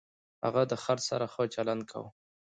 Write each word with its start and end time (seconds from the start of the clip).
هغه 0.43 0.61
د 0.71 0.73
خر 0.83 0.99
سره 1.09 1.25
ښه 1.33 1.43
چلند 1.55 1.83
کاوه. 1.91 2.09